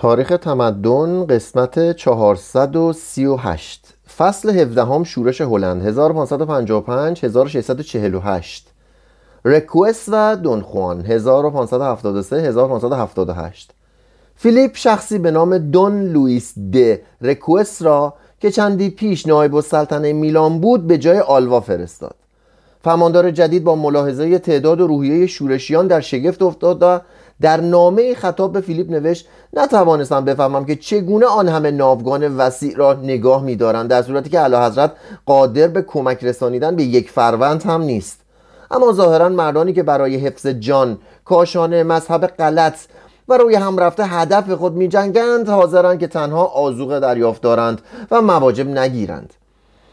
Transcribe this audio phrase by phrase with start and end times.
[0.00, 8.66] تاریخ تمدن قسمت 438 فصل 17 هم شورش هلند 1555 1648
[9.44, 13.70] رکوست و دونخوان 1573 1578
[14.36, 20.60] فیلیپ شخصی به نام دون لوئیس د رکوست را که چندی پیش نایب السلطنه میلان
[20.60, 22.14] بود به جای آلوا فرستاد.
[22.84, 27.00] فرماندار جدید با ملاحظه تعداد و روحیه شورشیان در شگفت افتاد و
[27.40, 32.92] در نامه خطاب به فیلیپ نوشت نتوانستم بفهمم که چگونه آن همه ناوگان وسیع را
[32.92, 34.92] نگاه می‌دارند در صورتی که اعلی حضرت
[35.26, 38.20] قادر به کمک رسانیدن به یک فروند هم نیست.
[38.70, 42.76] اما ظاهرا مردانی که برای حفظ جان کاشانه مذهب غلط
[43.28, 48.22] و روی هم رفته هدف خود می جنگند حاضرند که تنها آزوغه دریافت دارند و
[48.22, 49.34] مواجب نگیرند.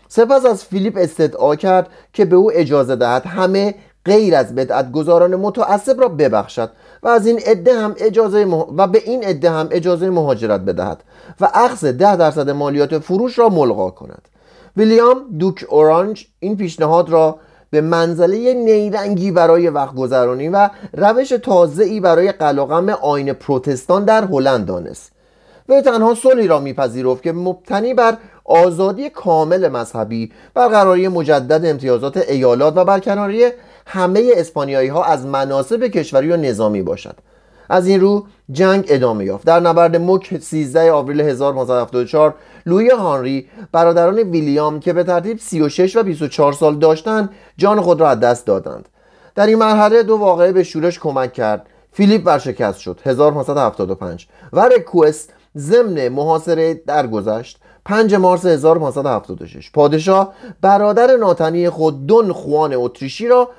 [0.07, 3.75] سپس از فیلیپ استدعا کرد که به او اجازه دهد همه
[4.05, 6.69] غیر از بدعت گذاران متعصب را ببخشد
[7.03, 8.45] و از این عده هم اجازه
[8.77, 11.03] و به این عده هم اجازه مهاجرت بدهد
[11.41, 14.27] و اخذ ده درصد مالیات فروش را ملغا کند.
[14.77, 17.39] ویلیام دوک اورانج این پیشنهاد را
[17.69, 24.65] به منزله نیرنگی برای وقت گذرانی و روش تازه‌ای برای قلقم آین پروتستان در هلند
[24.65, 25.11] دانست.
[25.69, 32.77] و تنها صلحی را میپذیرفت که مبتنی بر آزادی کامل مذهبی برقراری مجدد امتیازات ایالات
[32.77, 33.45] و برکناری
[33.87, 37.15] همه اسپانیایی ها از مناسب کشوری و نظامی باشد
[37.69, 39.45] از این رو جنگ ادامه یافت.
[39.45, 46.03] در نبرد مک 13 آوریل 1974 لوی هانری برادران ویلیام که به ترتیب 36 و
[46.03, 48.89] 24 سال داشتند جان خود را از دست دادند.
[49.35, 51.65] در این مرحله دو واقعه به شورش کمک کرد.
[51.91, 61.69] فیلیپ ورشکست شد 1975 و رکوست ضمن محاصره درگذشت 5 مارس 1976 پادشاه برادر ناتنی
[61.69, 63.49] خود دون خوان اتریشی را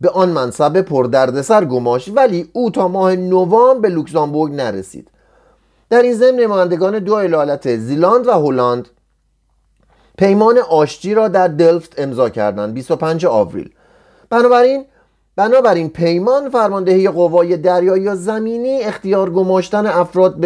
[0.00, 5.08] به آن منصب پردردسر گماشت ولی او تا ماه نوامبر به لوکزامبورگ نرسید.
[5.90, 8.88] در این ضمن نمایندگان دو ایالت زیلاند و هلند
[10.18, 13.70] پیمان آشتی را در دلفت امضا کردند 25 آوریل.
[14.30, 14.84] بنابراین
[15.36, 20.36] بنابراین پیمان فرماندهی قوای دریایی یا زمینی اختیار گماشتن افراد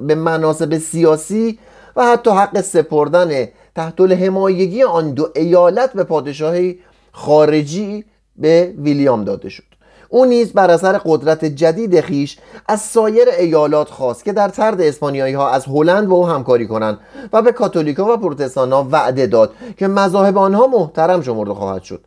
[0.00, 1.58] به مناسب سیاسی
[1.96, 6.78] و حتی حق سپردن تحت الحمایگی آن دو ایالت به پادشاهی
[7.12, 8.04] خارجی
[8.40, 9.64] به ویلیام داده شد.
[10.08, 15.34] او نیز بر اثر قدرت جدید خیش از سایر ایالات خواست که در طرد اسپانیایی
[15.34, 16.98] ها از هلند با او همکاری کنند
[17.32, 22.00] و به کاتولیکا و پروتستان ها وعده داد که مذاهب آنها محترم شمرده خواهد شد.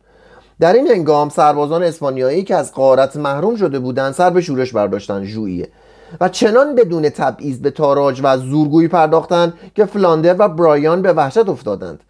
[0.60, 5.24] در این هنگام سربازان اسپانیایی که از قارت محروم شده بودند سر به شورش برداشتند
[5.24, 5.68] ژوئیه.
[6.20, 11.48] و چنان بدون تبعیض به تاراج و زورگویی پرداختند که فلاندر و برایان به وحشت
[11.48, 12.00] افتادند.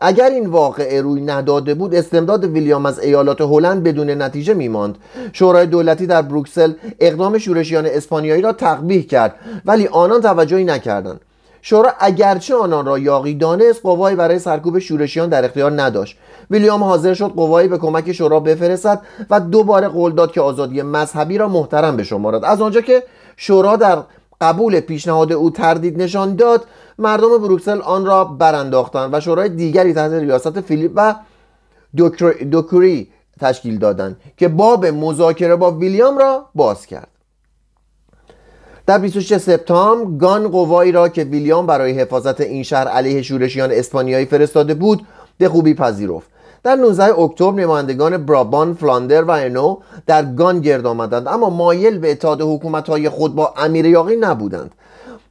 [0.00, 4.98] اگر این واقعه روی نداده بود استمداد ویلیام از ایالات هلند بدون نتیجه میماند.
[5.32, 9.34] شورای دولتی در بروکسل اقدام شورشیان اسپانیایی را تقبیح کرد
[9.64, 11.20] ولی آنان توجهی نکردند.
[11.62, 16.16] شورا اگرچه آنان را یاقی دانست قوایی برای سرکوب شورشیان در اختیار نداشت.
[16.50, 19.00] ویلیام حاضر شد قوایی به کمک شورا بفرستد
[19.30, 22.44] و دوباره قول داد که آزادی مذهبی را محترم بشمارد.
[22.44, 23.02] از آنجا که
[23.36, 23.98] شورا در
[24.40, 26.66] قبول پیشنهاد او تردید نشان داد
[26.98, 31.14] مردم بروکسل آن را برانداختند و شورای دیگری تحت ریاست فیلیپ و
[32.50, 33.08] دوکری
[33.40, 37.08] تشکیل دادند که باب مذاکره با ویلیام را باز کرد.
[38.86, 44.26] در 26 سپتامبر گان قوایی را که ویلیام برای حفاظت این شهر علیه شورشیان اسپانیایی
[44.26, 45.06] فرستاده بود
[45.38, 46.30] به خوبی پذیرفت.
[46.62, 49.76] در 19 اکتبر نمایندگان برابان، فلاندر و انو
[50.06, 51.28] در گان گرد آمدند.
[51.28, 54.70] اما مایل به اتحاد حکومت‌های خود با امیر یاقی نبودند.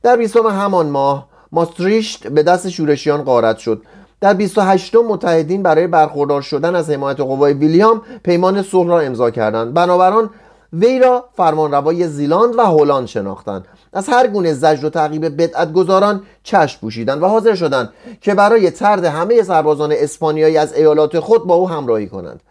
[0.03, 3.81] در 20 همان ماه ماستریشت به دست شورشیان غارت شد.
[4.21, 9.73] در 28 متحدین برای برخوردار شدن از حمایت قوای ویلیام پیمان صلح را امضا کردند.
[9.73, 10.29] بنابراین
[10.73, 13.65] وی را فرمانروای زیلاند و هلند شناختند.
[13.93, 17.89] از هر گونه زجر و تعقیب بدعت گذاران چشم پوشیدند و حاضر شدند
[18.21, 22.41] که برای ترد همه سربازان اسپانیایی از ایالات خود با او همراهی کنند.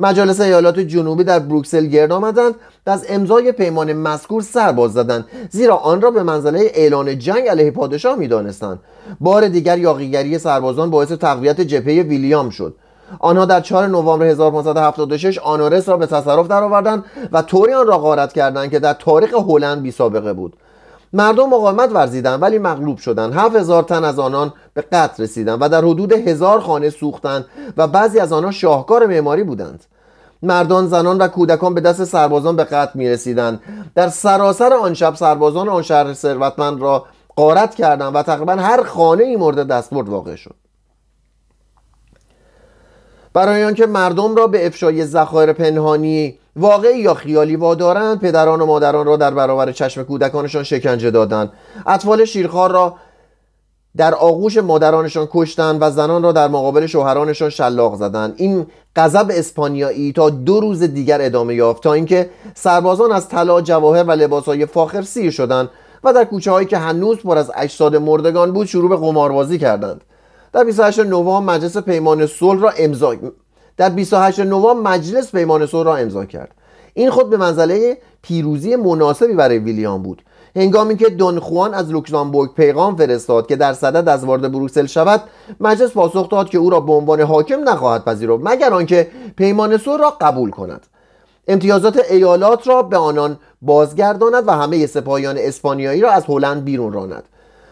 [0.00, 2.54] مجالس ایالات جنوبی در بروکسل گرد آمدند.
[2.86, 7.70] و از امضای پیمان مذکور سرباز زدند زیرا آن را به منزله اعلان جنگ علیه
[7.70, 8.78] پادشاه می‌دانستند.
[9.20, 12.74] بار دیگر یاقیگری سربازان باعث تقویت جبهه ویلیام شد.
[13.20, 18.32] آنها در 4 نوامبر 1576 آنورس را به تصرف درآوردند و طوری آن را غارت
[18.32, 20.56] کردند که در تاریخ هلند بی سابقه بود.
[21.12, 23.34] مردم مقاومت ورزیدند ولی مغلوب شدند.
[23.34, 27.44] هفت هزار تن از آنان به قتل رسیدند و در حدود هزار خانه سوختند
[27.76, 29.84] و بعضی از آنها شاهکار معماری بودند.
[30.42, 33.60] مردان زنان و کودکان به دست سربازان به قتل می رسیدند
[33.94, 37.04] در سراسر آن شب سربازان آن شهر ثروتمند را
[37.36, 40.54] غارت کردند و تقریبا هر خانه ای مورد دستبرد واقع شد.
[43.32, 49.06] برای آنکه مردم را به افشای ذخایر پنهانی واقعی یا خیالی وادارند پدران و مادران
[49.06, 51.52] را در برابر چشم کودکانشان شکنجه دادند.
[51.86, 52.94] اطفال شیرخوار را
[53.96, 58.34] در آغوش مادرانشان کشتند و زنان را در مقابل شوهرانشان شلاق زدند.
[58.36, 58.66] این
[58.96, 64.10] غضب اسپانیایی تا دو روز دیگر ادامه یافت تا اینکه سربازان از طلا جواهر و
[64.10, 65.68] لباسهای فاخر سیر شدند
[66.04, 70.00] و در کوچه هایی که هنوز پر از اجساد مردگان بود شروع به قماربازی کردند.
[70.52, 73.14] در 28 نوامبر مجلس پیمان صلح را امضا
[73.76, 76.50] در 28 نوامبر مجلس پیمان صلح را امضا کرد.
[76.94, 80.22] این خود به منزله پیروزی مناسبی برای ویلیام بود.
[80.56, 85.22] هنگامی که دون خوان از لوکزامبورگ پیغام فرستاد که در صدد است وارد بروکسل شود
[85.60, 90.00] مجلس پاسخ داد که او را به عنوان حاکم نخواهد پذیرفت مگر آنکه پیمان صلح
[90.00, 90.86] را قبول کند.
[91.48, 97.24] امتیازات ایالات را به آنان بازگرداند و همه سپاهیان اسپانیایی را از هلند بیرون راند.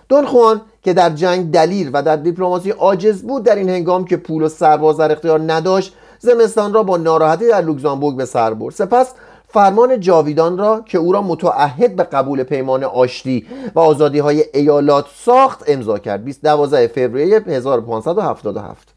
[0.08, 4.16] دون خوان که در جنگ دلیر و در دیپلماسی عاجز بود در این هنگام که
[4.16, 8.74] پول و سرباز در اختیار نداشت زمستان را با ناراحتی در لوکزامبورگ به سر برد.
[8.74, 9.12] سپس
[9.48, 15.06] فرمان جاویدان را که او را متعهد به قبول پیمان آشتی و آزادی های ایالات
[15.24, 16.24] ساخت امضا کرد.
[16.42, 18.88] 12 فوریه 1577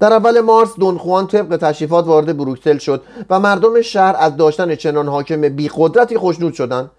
[0.00, 5.08] در اول مارس دونخوان طبق تشریفات وارد بروکسل شد و مردم شهر از داشتن چنان
[5.08, 6.90] حاکم بی قدرتی خوشنود شدند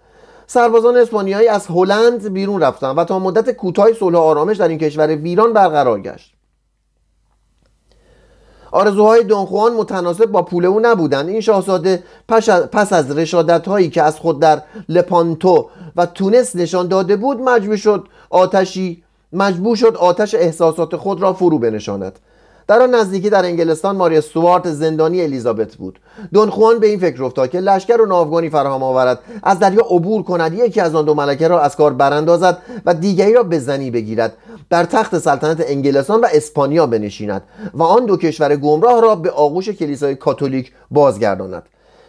[0.46, 5.16] سربازان اسپانیایی از هلند بیرون رفتند و تا مدت کوتاهی صلح آرامش در این کشور
[5.16, 6.34] ویران برقرار گشت.
[8.74, 11.28] آرزوهای دونخوان متناسب با پول او نبودند.
[11.28, 12.04] این شاهزاده
[12.72, 17.76] پس از رشادت هایی که از خود در لپانتو و تونس نشان داده بود مجبور
[17.76, 22.18] شد آتشی مجبور شد آتش احساسات خود را فرو بنشاند.
[22.66, 25.98] در آن نزدیکی در انگلستان ماریا سوارت زندانی الیزابت بود.
[26.32, 29.18] دون خوان به این فکر افتاد که لشکر و ناوگانی فراهم آورد.
[29.42, 30.54] از دریا عبور کند.
[30.54, 34.36] یکی از آن دو ملکه را از کار براندازد و دیگری را به زنی بگیرد.
[34.70, 37.42] در تخت سلطنت انگلستان و اسپانیا بنشیند
[37.74, 41.62] و آن دو کشور گمراه را به آغوش کلیسای کاتولیک بازگرداند.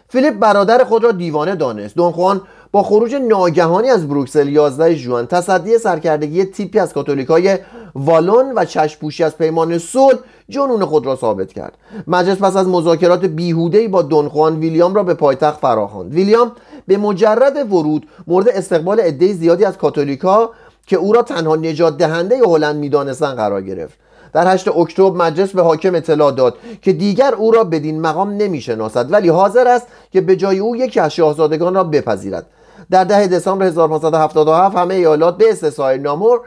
[0.08, 1.96] فیلیپ برادر خود را دیوانه دانست.
[1.96, 2.42] دون خوان
[2.72, 7.58] با خروج ناگهانی از بروکسل 11 ژوئن تصدی سرکردگی تیپی از کاتولیکای
[7.96, 11.78] والون و چشپوشی از پیمان صلح جنون خود را ثابت کرد.
[12.06, 16.14] مجلس پس از مذاکرات بیهوده‌ای با دونخوان ویلیام را به پایتخت فراخواند.
[16.14, 16.52] ویلیام
[16.86, 20.50] به مجرد ورود مورد استقبال عده زیادی از کاتولیکا
[20.86, 23.98] که او را تنها نجات دهنده هلند می‌دانستند قرار گرفت.
[24.32, 29.12] در 8 اکتبر مجلس به حاکم اطلاع داد که دیگر او را بدین مقام نمی‌شناسد
[29.12, 32.46] ولی حاضر است که به جای او یکی از شاهزادگان را بپذیرد.
[32.90, 36.40] در ده دسامبر 1577 همه ایالات به استثنای نامور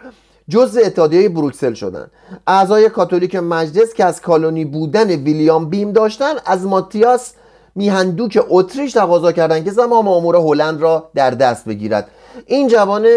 [0.50, 2.12] جزء اتحادیه بروکسل شدند
[2.48, 7.34] اعضای کاتولیک مجلس که از کالونی بودن ویلیام بیم داشتند از ماتیاس
[7.76, 12.08] میهندوک اتریش تقاضا کردند که زمام امور هلند را در دست بگیرد.
[12.46, 13.08] این جوان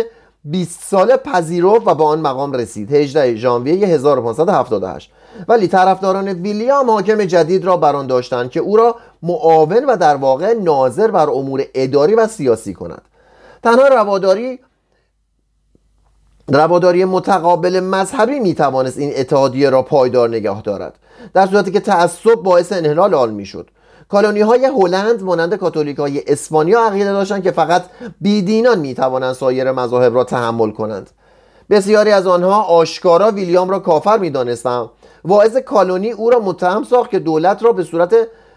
[0.45, 2.93] 20 ساله پذیرفت و به آن مقام رسید.
[2.95, 5.11] 18 ژانویه 1578
[5.49, 10.55] ولی طرفداران ویلیام حاکم جدید را بران داشتند که او را معاون و در واقع
[10.55, 13.03] ناظر بر امور اداری و سیاسی کند.
[13.63, 14.59] تنها رواداری
[16.49, 20.99] رواداری متقابل مذهبی می توانست این اتحادیه را پایدار نگه دارد.
[21.35, 23.69] در صورتی که تعصب باعث انحلال آن می‌شد.
[24.09, 27.85] کالونی های هلند مانند کاتولیک های اسپانیا عقیده داشتند که فقط
[28.21, 31.11] بیدینان می توانند سایر مذاهب را تحمل کنند.
[31.71, 34.89] بسیاری از آنها آشکارا ویلیام را کافر می دانستند
[35.25, 38.15] واعظ کالونی او را متهم ساخت که دولت را به صورت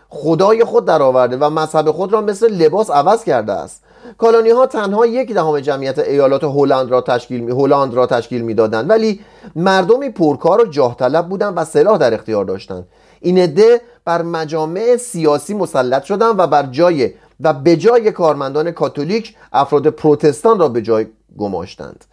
[0.09, 3.83] خدای خود درآورده و مذهب خود را مثل لباس عوض کرده است.
[4.17, 8.89] کالونی ها تنها یک دهم جمعیت ایالات هلند را تشکیل می هلند را تشکیل می‌دادند.
[8.89, 9.19] ولی
[9.55, 12.87] مردمی پرکار و جاه طلب بودند و سلاح در اختیار داشتند
[13.21, 19.35] این عده بر مجامع سیاسی مسلط شدند و بر جای و به جای کارمندان کاتولیک
[19.53, 21.07] افراد پروتستان را به جای
[21.37, 22.05] گماشتند.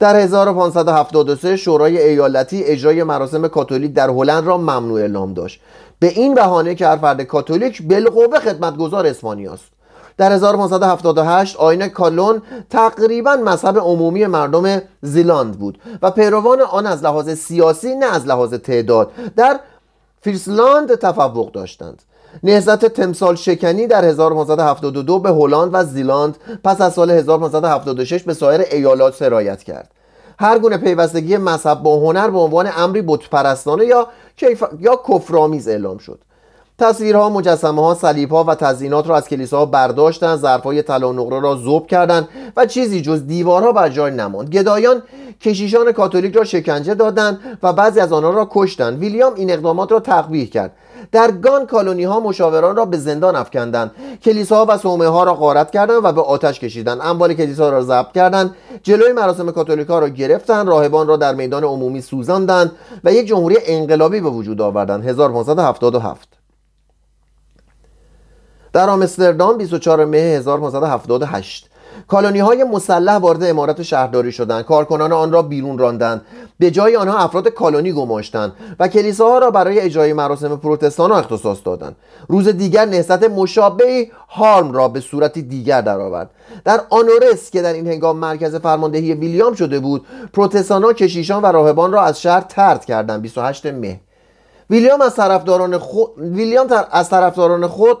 [0.00, 5.60] در 1573 شورای ایالتی اجرای مراسم کاتولیک در هلند را ممنوع اعلام داشت.
[5.98, 9.75] به این بهانه که هر فرد کاتولیک بالقوه خدمتگزار اسپانیا است
[10.18, 17.30] در 1578 آین کالون تقریبا مذهب عمومی مردم زیلاند بود و پیروان آن از لحاظ
[17.30, 19.60] سیاسی نه از لحاظ تعداد در
[20.20, 22.02] فریسلاند تفوق داشتند.
[22.42, 28.60] نهزت تمثال شکنی در 1572 به هلند و زیلاند پس از سال 1576 به سایر
[28.60, 29.90] ایالات سرایت کرد.
[30.38, 34.64] هر گونه پیوستگی مذهب با هنر به عنوان امری بتپرستانه یا کیف...
[34.80, 36.18] یا کفرآمیز اعلام شد.
[36.78, 41.40] تصویرها مجسمه ها صلیب ها و تزیینات را از کلیساها برداشتند ظرفهای طلا و نقره
[41.40, 44.50] را ذوب کردند و چیزی جز دیوارها بر جای نماند.
[44.50, 45.02] گدایان
[45.40, 48.98] کشیشان کاتولیک را شکنجه دادند و بعضی از آنها را کشتند.
[48.98, 50.72] ویلیام این اقدامات را تقبیح کرد.
[51.12, 53.90] در گان کالونی ها مشاوران را به زندان افکندند.
[54.24, 56.98] کلیساها و صومعه ها را غارت کردند و به آتش کشیدند.
[57.02, 58.54] اموال کلیسا را ضبط کردند.
[58.82, 60.68] جلوی مراسم کاتولیکا را گرفتند.
[60.68, 62.72] راهبان را در میدان عمومی سوزاندند
[63.04, 65.08] و یک جمهوری انقلابی به وجود آوردند.
[65.08, 66.35] 1577
[68.76, 71.70] در آمستردام 24 مه 1578
[72.08, 74.64] کالونی های مسلح وارد امارت شهرداری شدند.
[74.64, 76.22] کارکنان آن را بیرون راندند.
[76.58, 81.96] به جای آنها افراد کالونی گماشتند و کلیساها را برای اجرای مراسم پروتستان اختصاص دادند.
[82.28, 86.30] روز دیگر نهضت مشابهی هارم را به صورتی دیگر درآورد.
[86.64, 90.06] در آنورس که در این هنگام مرکز فرماندهی ویلیام شده بود
[90.70, 93.22] ها کشیشان و راهبان را از شهر ترد کردند.
[93.22, 94.00] 28 مه.
[94.70, 97.98] ویلیام از طرفداران خود ویلیام از طرفداران خود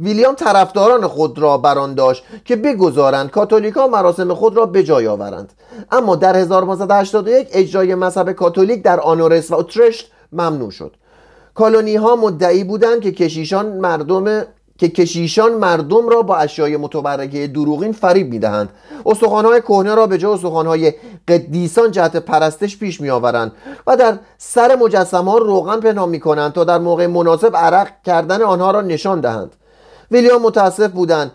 [0.00, 5.52] ویلیام طرفداران خود را بران داشت که بگذارند کاتولیکا مراسم خود را به جای آورند.
[5.90, 10.96] اما در 1581 اجرای مذهب کاتولیک در آنورس و اوترشت ممنوع شد.
[11.54, 14.44] کالونی ها مدعی بودند که کشیشان مردم
[14.78, 18.68] که کشیشان مردم را با اشیای متبرکه دروغین فریب می‌دهند.
[19.06, 20.92] استخوانهای کهنه را به جای استخوانهای
[21.28, 23.52] قدیسان جهت پرستش پیش میآورند
[23.86, 28.70] و در سر مجسمه ها روغن پنهان می‌کنند تا در موقع مناسب عرق کردن آنها
[28.70, 29.56] را نشان دهند.
[30.10, 31.32] ویلیام متاسف بودند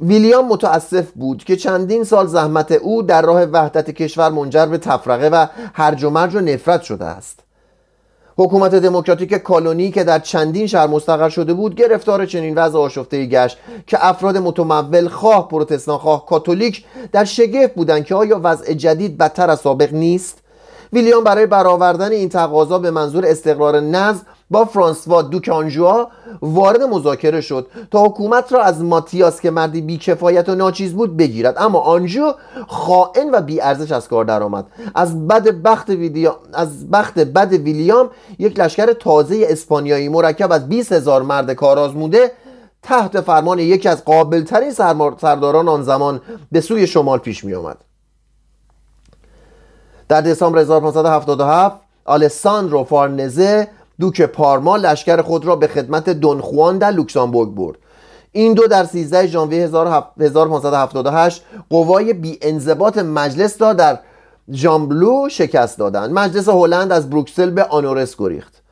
[0.00, 5.28] ویلیام متاسف بود که چندین سال زحمت او در راه وحدت کشور منجر به تفرقه
[5.28, 7.40] و هرج و مرج و نفرت شده است.
[8.36, 13.58] حکومت دموکراتیک کالونی که در چندین شهر مستقر شده بود گرفتار چنین وضع آشفته گشت
[13.86, 19.50] که افراد متمول خواه پروتستان خواه کاتولیک در شگفت بودند که آیا وضع جدید بدتر
[19.50, 20.38] از سابق نیست؟
[20.92, 26.08] ویلیام برای برآوردن این تقاضا به منظور استقرار نظم با فرانسوا دوک آنژوا
[26.42, 31.54] وارد مذاکره شد تا حکومت را از ماتیاس که مردی بیکفایت و ناچیز بود بگیرد
[31.58, 32.32] اما آنژو
[32.68, 35.90] خائن و بیارزش از کار درآمد از بد بخت
[36.52, 42.32] از بخت بد ویلیام یک لشکر تازه اسپانیایی مرکب از 20 هزار مرد کارآزموده
[42.82, 44.70] تحت فرمان یکی از قابلترین
[45.20, 46.20] سرداران آن زمان
[46.52, 47.76] به سوی شمال پیش می آمد.
[50.08, 53.68] در دسامبر 1577 آلساندرو فارنزه
[54.00, 57.76] دوک پارما لشکر خود را به خدمت دونخوان در لوکسامبورگ برد.
[58.32, 59.62] این دو در 13 ژانویه
[60.20, 63.98] 1578 قوای بی انضباط مجلس را در
[64.52, 66.10] ژامبلو شکست دادند.
[66.12, 68.62] مجلس هلند از بروکسل به آنورس گریخت.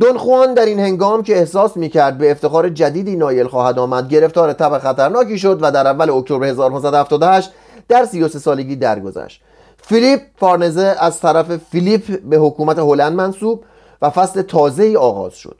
[0.00, 4.78] دون در این هنگام که احساس می‌کرد به افتخار جدیدی نایل خواهد آمد گرفتار تب
[4.78, 7.50] خطرناکی شد و در اول اکتبر 1578
[7.88, 9.42] در 33 سالگی درگذشت.
[9.82, 13.64] فیلیپ فارنزه از طرف فیلیپ به حکومت هلند منصوب
[14.02, 15.56] و فصل تازه ای آغاز شد.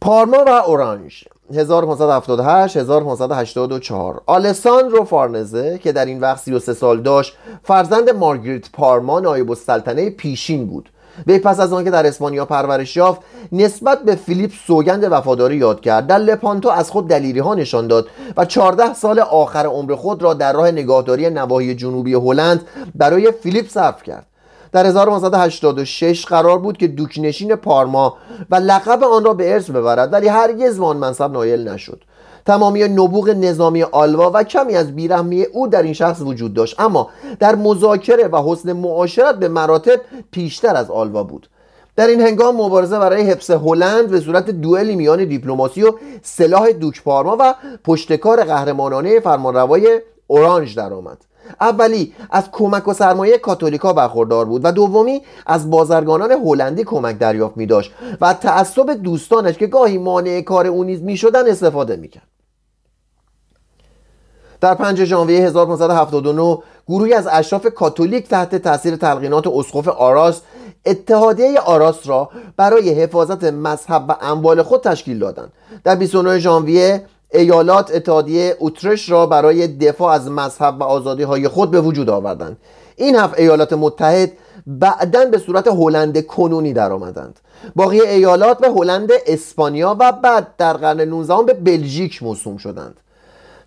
[0.00, 1.24] پارما و اورانج
[1.54, 9.50] 1578 1584 آلساندرو فارنزه که در این وقت 33 سال داشت فرزند مارگریت پارما نایب
[9.50, 10.90] السلطنه پیشین بود.
[11.26, 13.20] وی پس از آنکه در اسپانیا پرورش یافت
[13.52, 16.06] نسبت به فیلیپ سوگند وفاداری یاد کرد.
[16.06, 20.34] در لپانتو از خود دلیری ها نشان داد و 14 سال آخر عمر خود را
[20.34, 24.26] در راه نگاهداری نواحی جنوبی هلند برای فیلیپ صرف کرد.
[24.72, 28.16] در 1986 قرار بود که دوکنشین پارما
[28.50, 32.04] و لقب آن را به ارث ببرد ولی هرگز آن منصب نایل نشد.
[32.46, 37.10] تمامی نبوغ نظامی آلوا و کمی از بیرحمی او در این شخص وجود داشت اما
[37.40, 41.48] در مذاکره و حسن معاشرت به مراتب پیشتر از آلوا بود.
[41.96, 47.02] در این هنگام مبارزه برای حفظ هلند به صورت دوئلی میان دیپلماسی و سلاح دوک
[47.02, 51.27] پارما و پشتکار قهرمانانه فرمانروای اورانج درآمد.
[51.60, 57.56] اولی از کمک و سرمایه کاتولیکا برخوردار بود و دومی از بازرگانان هلندی کمک دریافت
[57.56, 62.08] می داشت و تعصب دوستانش که گاهی مانع کار او نیز می شدن استفاده می
[62.08, 62.28] کرد.
[64.60, 70.42] در 5 ژانویه 1579 گروهی از اشراف کاتولیک تحت تاثیر تلقینات اسقف آراس
[70.86, 75.52] اتحادیه آراس را برای حفاظت مذهب و اموال خود تشکیل دادند
[75.84, 81.70] در 29 ژانویه ایالات اتحادیه اوترش را برای دفاع از مذهب و آزادی های خود
[81.70, 82.56] به وجود آوردند.
[82.96, 84.32] این هفت ایالات متحد
[84.66, 87.40] بعدا به صورت هلند کنونی درآمدند
[87.76, 93.00] باقی ایالات به هلند اسپانیا و بعد در قرن 19 به بلژیک موسوم شدند.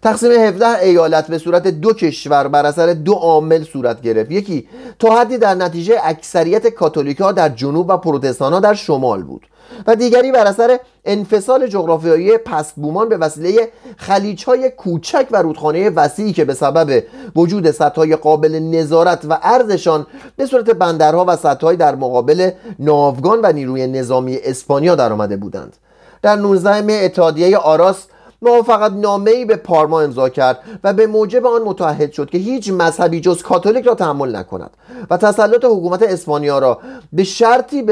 [0.01, 4.31] تقسیم 17 ایالت به صورت دو کشور بر اثر دو عامل صورت گرفت.
[4.31, 4.67] یکی
[4.99, 9.47] تا حدی در نتیجه اکثریت کاتولیکا در جنوب و پروتستانها در شمال بود.
[9.87, 15.89] و دیگری بر اثر انفصال جغرافیایی پست بومان به وسیله خلیج های کوچک و رودخانه
[15.89, 17.03] وسیعی که به سبب
[17.35, 23.51] وجود سطح قابل نظارت و ارزشان به صورت بندرها و سطح در مقابل ناوگان و
[23.51, 25.77] نیروی نظامی اسپانیا درآمده بودند.
[26.21, 28.05] در 19 مه اتحادیه آراس
[28.43, 32.69] موافقت نامه ای به پارما امضا کرد و به موجب آن متحد شد که هیچ
[32.69, 34.69] مذهبی جز کاتولیک را تحمل نکند
[35.09, 36.79] و تسلط حکومت اسپانیا را
[37.13, 37.85] به شرطی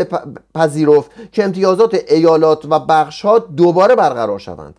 [0.56, 4.76] پذیرفت که امتیازات ایالات و بخشها دوباره برقرار شوند.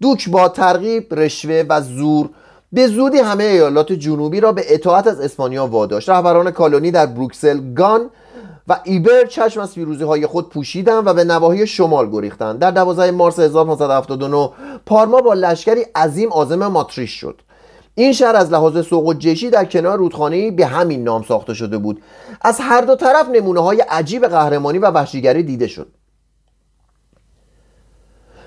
[0.00, 2.28] دوک با ترغیب رشوه و زور
[2.72, 6.08] به زودی همه ایالات جنوبی را به اطاعت از اسپانیا واداشت.
[6.08, 8.10] رهبران کالونی در بروکسل گان
[8.68, 13.10] و ایبر چشم از فیروزی های خود پوشیدند و به نواحی شمال گریختند در 12
[13.10, 14.50] مارس 1579
[14.86, 17.40] پارما با لشکری عظیم عازم ماتریش شد.
[17.94, 21.78] این شهر از لحاظ سوق و جشی در کنار رودخانه به همین نام ساخته شده
[21.78, 22.02] بود.
[22.40, 25.88] از هر دو طرف نمونه های عجیب قهرمانی و وحشیگری دیده شد.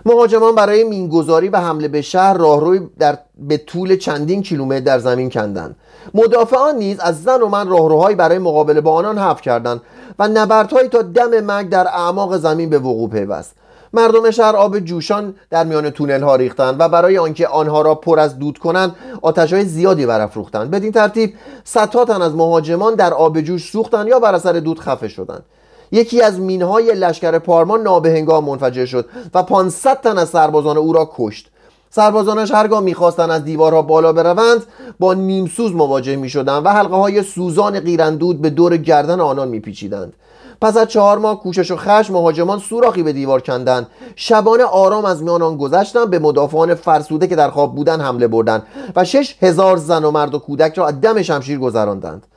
[0.05, 5.29] مهاجمان برای مینگذاری و حمله به شهر راهروی در به طول چندین کیلومتر در زمین
[5.29, 5.75] کندند
[6.13, 9.81] مدافعان نیز از زن و من راهروهایی برای مقابله با آنان حفر کردند
[10.19, 13.55] و نبردهایی تا دم مرگ در اعماق زمین به وقوع پیوست.
[13.93, 18.19] مردم شهر آب جوشان در میان تونل ها ریختند و برای آنکه آنها را پر
[18.19, 20.71] از دود کنند آتش های زیادی برافروختند.
[20.71, 21.33] بدین ترتیب
[21.63, 25.43] صدها تن از مهاجمان در آب جوش سوختند یا بر اثر دود خفه شدند.
[25.91, 31.09] یکی از مینهای لشکر پارما نابهنگام منفجر شد و 500 تن از سربازان او را
[31.15, 31.51] کشت.
[31.93, 34.63] سربازانش هرگاه می‌خواستند از دیوارها بالا بروند
[34.99, 40.13] با نیمسوز مواجه می‌شدند و حلقه های سوزان قیرندود به دور گردن آنان میپیچیدند.
[40.61, 43.87] پس از چهار ماه کوشش و خشم مهاجمان سوراخی به دیوار کندند.
[44.15, 48.63] شبانه آرام از میان آن گذشتند به مدافعان فرسوده که در خواب بودند حمله بردند
[48.95, 52.27] و شش هزار زن و مرد و کودک را از دم شمشیر گذراندند.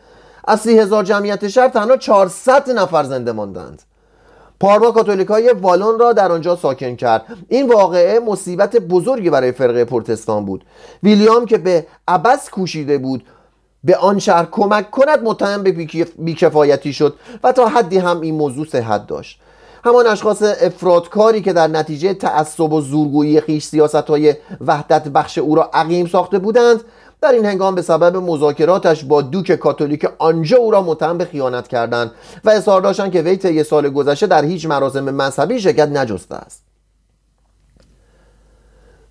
[0.45, 3.83] از سی هزار جمعیت شهر تنها 400 نفر زنده ماندند.
[4.61, 7.25] پارما کاتولیکای والون را در آنجا ساکن کرد.
[7.49, 10.65] این واقعه مصیبت بزرگی برای فرقه پرتستان بود.
[11.03, 13.25] ویلیام که به عبس کوشیده بود
[13.85, 15.73] به آن شهر کمک کند متهم به
[16.19, 19.41] بیکفایتی شد و تا حدی هم این موضوع صحت داشت.
[19.85, 24.35] همان اشخاص افرادکاری که در نتیجه تعصب و زورگویی خیش سیاست های
[24.67, 26.81] وحدت بخش او را عقیم ساخته بودند
[27.25, 31.69] در این هنگام به سبب مذاکراتش با دوک کاتولیک آنجا او را متهم به خیانت
[31.69, 32.11] کردند
[32.45, 36.63] و اظهار داشتند که وی طی سال گذشته در هیچ مراسم مذهبی شرکت نجسته است.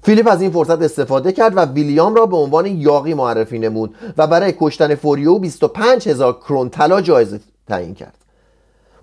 [0.03, 4.27] فیلیپ از این فرصت استفاده کرد و ویلیام را به عنوان یاقی معرفی نمود و
[4.27, 8.22] برای کشتن فوریو 25 هزار کرون طلا جایزه تعیین کرد.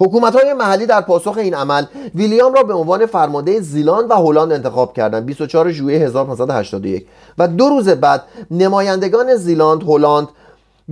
[0.00, 4.52] حکومت های محلی در پاسخ این عمل ویلیام را به عنوان فرمانده زیلاند و هلند
[4.52, 5.26] انتخاب کردند.
[5.26, 7.06] 24 ژوئیه 1581
[7.38, 10.28] و دو روز بعد نمایندگان زیلاند، هلند،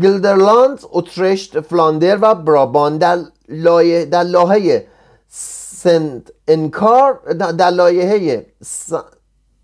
[0.03, 4.87] گلدرلاند، اوترشت، فلاندر و برابان در لایه در لاهه
[5.29, 7.21] سنت انکار
[7.59, 8.47] در لایحه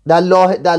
[0.07, 0.77] در لاه در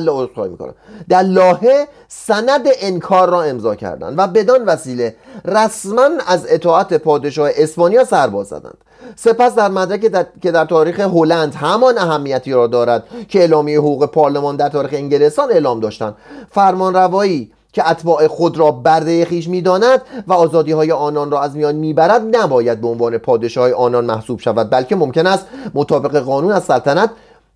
[0.48, 0.74] می‌کنم.
[1.08, 8.04] در لاهه سند انکار را امضا کردند و بدان وسیله رسما از اطاعت پادشاه اسپانیا
[8.04, 8.78] سرباز زدند.
[9.16, 14.56] سپس در مدرک که در تاریخ هلند همان اهمیتی را دارد که اعلامیه حقوق پارلمان
[14.56, 16.14] در تاریخ انگلستان اعلام داشتند.
[16.50, 21.56] فرمان روایی که اتباع خود را برده خیش می‌داند و آزادی های آنان را از
[21.56, 26.64] میان می‌برد نباید به عنوان پادشاه آنان محسوب شود بلکه ممکن است مطابق قانون از
[26.64, 27.10] سلطنت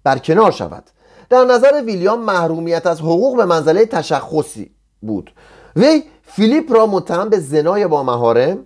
[0.04, 0.82] برکنار شود.
[1.30, 4.70] در نظر ویلیام محرومیت از حقوق به منزله تشخصی
[5.02, 5.30] بود.
[5.76, 8.58] وی فیلیپ را متهم به زنای با مهارم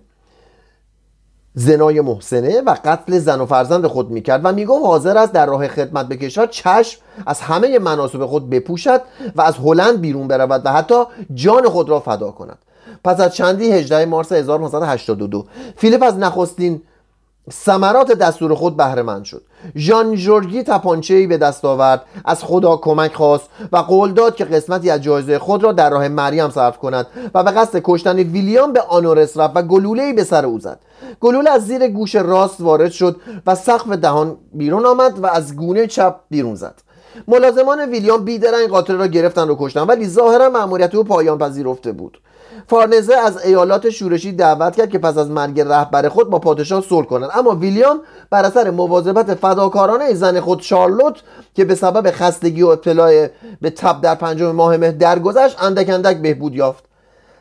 [1.53, 5.67] زنای محسنه و قتل زن و فرزند خود می‌کرد و می‌گفت حاضر است در راه
[5.67, 9.01] خدمت به کشور چشم از همه مناسب خود بپوشد
[9.35, 12.57] و از هلند بیرون برود و حتی جان خود را فدا کند.
[13.03, 16.81] پس از چندی 18 مارس 1982 فیلیپ از نخستین
[17.51, 19.41] ثمرات دستور خود بهره مند شد.
[19.75, 20.63] ژان ژورگی
[21.09, 22.01] ای به دست آورد.
[22.25, 26.07] از خدا کمک خواست و قول داد که قسمتی از جایزه خود را در راه
[26.07, 30.45] مریم صرف کند و به قصد کشتن ویلیام به آنورس رفت و ای به سر
[30.45, 30.79] او زد.
[31.19, 35.87] گلوله از زیر گوش راست وارد شد و سقف دهان بیرون آمد و از گونه
[35.87, 36.81] چپ بیرون زد.
[37.27, 42.17] ملازمان ویلیام بیدرنگ قاتل را گرفتن و کشتن ولی ظاهرا مأموریت او پایان پذیرفته بود.
[42.67, 47.05] فارنزه از ایالات شورشی دعوت کرد که پس از مرگ رهبر خود با پادشاه صلح
[47.05, 47.29] کنند.
[47.33, 51.15] اما ویلیام بر اثر مواظبت فداکارانه زن خود شارلوت
[51.53, 53.27] که به سبب خستگی و ابتلاع
[53.61, 56.83] به تب در پنجم ماه مه درگذشت اندک اندک بهبود یافت.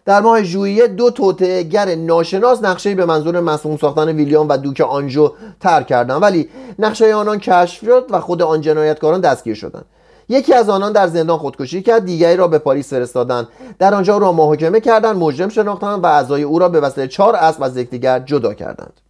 [0.07, 5.33] در ماه ژوئیه دو توطئه‌گر ناشناس نقشه به منظور مسموم ساختن ویلیام و دوک آنژو
[5.61, 6.23] ترک کردند.
[6.23, 9.85] ولی نقشه آنان کشف شد و خود آن جنایتکاران دستگیر شدند.
[10.28, 13.48] یکی از آنان در زندان خودکشی کرد دیگری را به پاریس فرستادند.
[13.78, 17.37] در آنجا او را محاکمه کردند مجرم شناختند و اعضای او را به وسیله چهار
[17.37, 19.00] اسب از یکدیگر جدا کردند.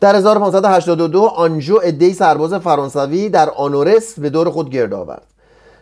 [0.00, 5.26] در 1582 آنژو ادهی سرباز فرانسوی در آنورس به دور خود گرد آورد.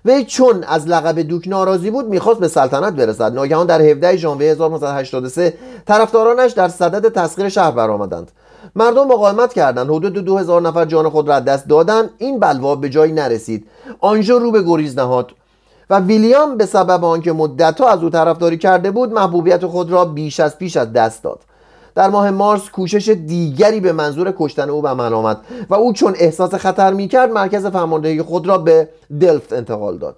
[0.05, 3.35] وی چون از لقب دوک ناراضی بود می‌خواست به سلطنت برسد.
[3.35, 5.55] ناگهان در 17 ژانویه 1983
[5.87, 8.31] طرفدارانش در صدد تسخیر شهر برآمدند.
[8.77, 9.91] مردم مقاومت کردند.
[9.91, 12.11] حدود دو هزار نفر جان خود را دست دادند.
[12.19, 13.67] این بلوا به جایی نرسید.
[14.01, 15.31] آنجا رو به گریز نهاد.
[15.91, 20.41] و ویلیام به سبب آنکه مدتها از او طرفداری کرده بود محبوبیت خود را بیش
[20.41, 21.41] از پیش از دست داد.
[21.95, 26.15] در ماه مارس کوشش دیگری به منظور کشتن او به من آمد و او چون
[26.19, 28.89] احساس خطر می‌کرد مرکز فرماندهی خود را به
[29.21, 30.17] دلفت انتقال داد.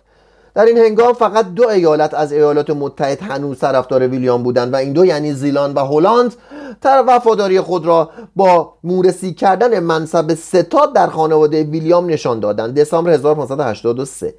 [0.55, 4.93] در این هنگام فقط دو ایالت از ایالات متحد هنوز طرفدار ویلیام بودند و این
[4.93, 6.35] دو یعنی زیلان و هلند
[6.81, 12.75] تر وفاداری خود را با مورسی کردن منصب ستاد در خانواده ویلیام نشان دادند.
[12.75, 14.35] دسامبر 1583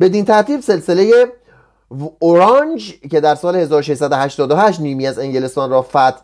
[0.00, 1.32] بدین ترتیب سلسله
[2.18, 6.20] اورانج که در سال 1688 نیمی از انگلستان را فتح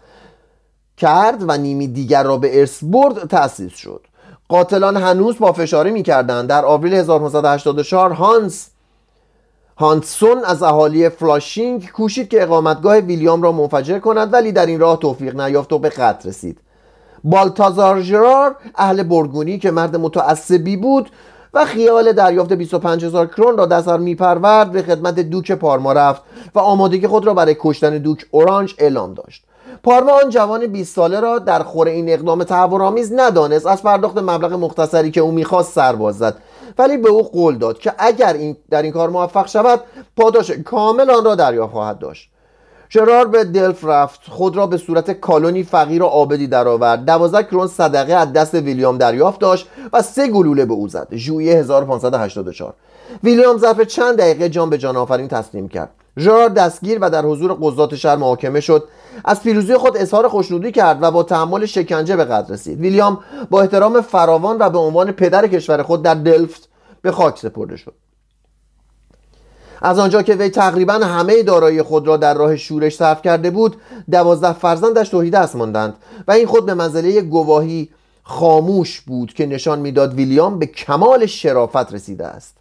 [0.96, 4.00] کرد و نیمی دیگر را به ارث برد تأسیس شد.
[4.48, 6.48] قاتلان هنوز پافشاری می‌کردند.
[6.48, 8.68] در آوریل 1984 هانس
[9.76, 14.98] هانسون از اهالی فلاشینگ کوشید که اقامتگاه ویلیام را منفجر کند ولی در این راه
[14.98, 16.58] توفیق نیافت و به قتل رسید.
[17.24, 21.10] بالتازار ژرار اهل برگونی که مرد متعصبی بود
[21.54, 26.22] و خیال دریافت 25 هزار کرون را در سر میپرورد به خدمت دوک پارما رفت
[26.54, 29.44] و آمادگی خود را برای کشتن دوک اورانج اعلام داشت.
[29.82, 33.66] پارما آن جوان 20 ساله را در خور این اقدام تهورآمیز ندانست.
[33.66, 36.36] از پرداخت مبلغ مختصری که او می‌خواست سرباز زد.
[36.78, 39.80] ولی به او قول داد که اگر این در این کار موفق شود
[40.16, 42.30] پاداش کامل آن را دریافت خواهد داشت.
[42.88, 47.04] شرار به دلف رفت خود را به صورت کالونی فقیر و آبدی درآورد.
[47.04, 51.08] دوازده کرون صدقه از دست ویلیام دریافت داشت و سه گلوله به او زد.
[51.12, 52.74] ژوئیه 1584
[53.24, 55.90] ویلیام ظرف چند دقیقه جان به جان آفرین تسلیم کرد.
[56.18, 58.84] ژرار دستگیر و در حضور قضات شهر محاکمه شد.
[59.24, 62.80] از پیروزی خود اظهار خوشنودی کرد و با تحمل شکنجه به قدر رسید.
[62.80, 63.18] ویلیام
[63.50, 66.68] با احترام فراوان و به عنوان پدر کشور خود در دلفت
[67.02, 67.94] به خاک سپرده شد.
[69.82, 73.76] از آنجا که وی تقریبا همه دارایی خود را در راه شورش صرف کرده بود
[74.10, 75.94] دوازده فرزندش توحید دست ماندند
[76.28, 77.88] و این خود به منزله گواهی
[78.22, 82.56] خاموش بود که نشان می‌داد ویلیام به کمال شرافت رسیده است.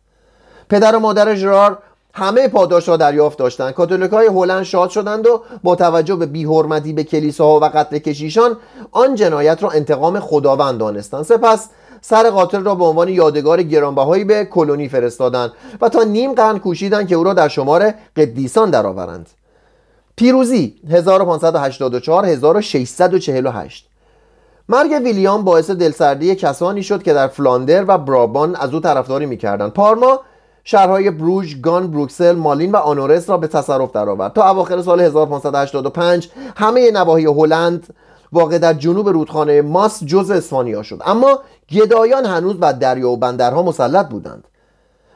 [0.70, 1.78] پدر و مادر ژرار
[2.14, 3.74] همه پاداش را دریافت داشتند.
[3.74, 8.58] کاتولیک های هلند شاد شدند و با توجه به بیحرمتی به کلیساها و قتل کشیشان
[8.92, 11.24] آن جنایت را انتقام خداوند دانستند.
[11.24, 11.70] سپس
[12.02, 17.08] سر قاتل را به عنوان یادگار گرانبهایی به کلونی فرستادند و تا نیم قرن کوشیدند
[17.08, 19.30] که او را در شمار قدیسان درآورند.
[20.16, 23.90] پیروزی 1584 1648
[24.70, 29.72] مرگ ویلیام باعث دلسردی کسانی شد که در فلاندر و برابان از او طرفداری می‌کردند.
[29.74, 30.20] پارما
[30.64, 34.34] شهرهای بروژ، گان، بروکسل، مالین و آنورس را به تصرف درآورد.
[34.34, 37.88] تا اواخر سال 1585 همه نواحی هلند
[38.32, 41.02] واقع در جنوب رودخانه ماس جز اسپانیا شد.
[41.06, 41.40] اما
[41.72, 44.44] گدایان هنوز بر دریا و بندرها مسلط بودند.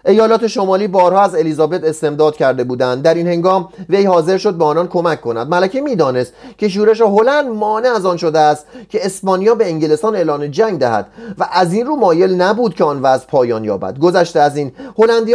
[0.08, 3.04] ایالات شمالی بارها از الیزابت استمداد کرده بودند.
[3.04, 5.50] در این هنگام وی حاضر شد به آنان کمک کند.
[5.50, 10.52] ملکه می‌دانست که شورش هلند مانع از آن شده است که اسپانیا به انگلستان اعلان
[10.52, 14.00] جنگ دهد و از این رو مایل نبود که آن وضع پایان یابد.
[14.00, 14.72] گذشته از این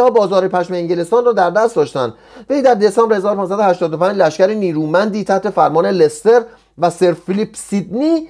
[0.00, 2.14] ها بازار پشم انگلستان را در دست داشتند.
[2.50, 6.42] وی در دسامبر 1585 لشکر نیرومندی تحت فرمان لستر
[6.78, 8.28] و سر فیلیپ سیدنی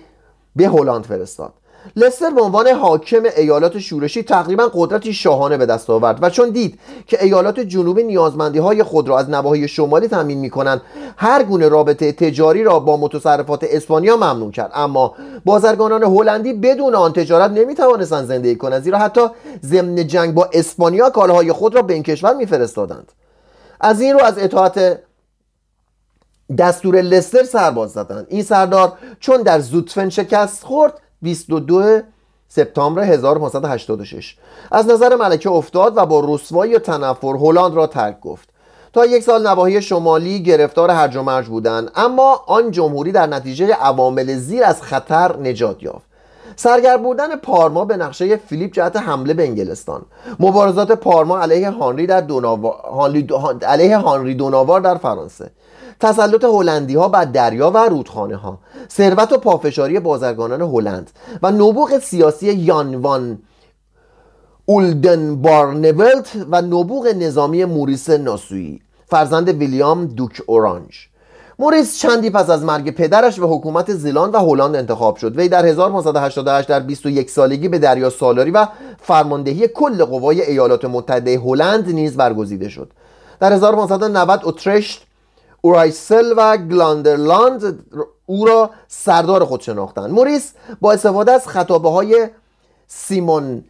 [0.57, 1.53] به هلند فرستاد.
[1.97, 6.79] لستر به عنوان حاکم ایالات شورشی تقریبا قدرتی شاهانه به دست آورد و چون دید
[7.07, 10.83] که ایالات جنوبی نیازمندی های خود را از نواحی شمالی تامین می کنند
[11.17, 14.71] هر گونه رابطه تجاری را با متصرفات اسپانیا ممنوع کرد.
[14.75, 15.15] اما
[15.45, 19.21] بازرگانان هلندی بدون آن تجارت نمی توانستند زندگی کنند زیرا حتی
[19.63, 23.13] ضمن جنگ با اسپانیا کالاهای خود را به این کشور میفرستادند.
[23.81, 24.99] از این رو از اطاعت
[26.59, 28.27] دستور لستر سرباز زدند.
[28.29, 32.01] این سردار چون در زوتفن شکست خورد 22
[32.49, 34.37] سپتامبر 1586
[34.73, 38.49] از نظر ملکه افتاد و با رسوایی و تنفر هلند را ترک گفت.
[38.93, 43.75] تا یک سال نواحی شمالی گرفتار هرج و مرج بودند اما آن جمهوری در نتیجه
[43.75, 46.13] عوامل زیر از خطر نجات یافت.
[46.57, 50.03] سرگر بودن پارما به نقشه فیلیپ جهت حمله به انگلستان.
[50.41, 52.27] مبارزات پارما علیه هانری در
[53.67, 55.51] علیه هانری دوناوار در فرانسه.
[56.01, 58.59] تسلط هلندی ها بر دریا و رودخانه ها
[58.91, 61.11] ثروت و پافشاری بازرگانان هلند
[61.43, 63.39] و نبوغ سیاسی یان وان
[64.67, 68.81] اولدنبارنولت و نبوغ نظامی موریس ناسویی
[69.13, 71.09] فرزند ویلیام دوک اورانج.
[71.59, 75.37] موریس چندی پس از مرگ پدرش به حکومت زیلاند و هلند انتخاب شد.
[75.37, 78.67] وی در 1588 در 21 سالگی به دریا سالاری و
[79.01, 82.91] فرماندهی کل قوای ایالات متحده هلند نیز برگزیده شد.
[83.41, 85.07] در 1590 اترشت
[85.65, 87.85] اورایسل و گلاندرلاند
[88.27, 90.11] او را سردار خود شناختند.
[90.11, 92.29] موریس با استفاده از خطابه های
[92.87, 93.65] سیمون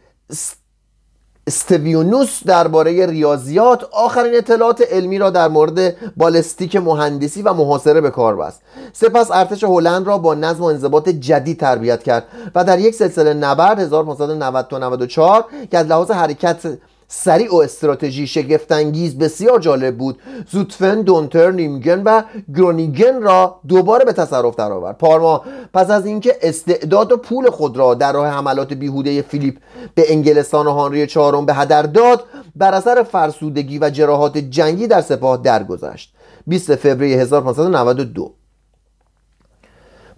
[1.47, 8.35] استویونوس درباره ریاضیات آخرین اطلاعات علمی را در مورد بالستیک مهندسی و محاصره به کار
[8.35, 8.61] بست.
[8.93, 13.33] سپس ارتش هلند را با نظم و انضباط جدید تربیت کرد و در یک سلسله
[13.33, 16.77] نبرد 1590 تا 94 که از لحاظ حرکت
[17.15, 20.19] سریع و استراتژی شگفتانگیز بسیار جالب بود.
[20.51, 22.21] زوتفن دونتر نیمگن و
[22.55, 24.97] گرونیگن را دوباره به تصرف درآورد.
[24.97, 25.41] پارما
[25.73, 29.57] پس از اینکه استعداد و پول خود را در راه حملات بیهوده فیلیپ
[29.95, 32.23] به انگلستان و هانری چهارم به هدر داد
[32.55, 36.13] بر اثر فرسودگی و جراحات جنگی در سپاه درگذشت.
[36.47, 38.35] 20 فوریه 1592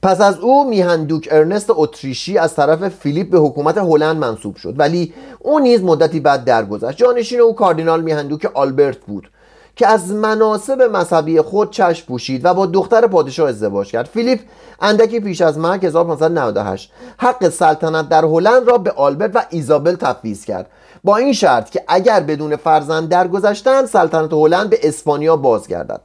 [0.05, 4.73] پس از او مهین‌دوک ارنست اتریشی از طرف فیلیپ به حکومت هلند منصوب شد.
[4.77, 6.97] ولی او نیز مدتی بعد درگذشت.
[6.97, 9.29] جانشین او کاردینال مهین‌دوک آلبرت بود
[9.75, 14.05] که از مناصب مذهبی خود چشم پوشید و با دختر پادشاه ازدواج کرد.
[14.05, 14.39] فیلیپ
[14.81, 20.45] اندکی پیش از مرگ 1598 حق سلطنت در هلند را به آلبرت و ایزابل تفویض
[20.45, 20.69] کرد.
[21.03, 26.01] با این شرط که اگر بدون فرزند درگذشتند سلطنت هلند به اسپانیا بازگردد.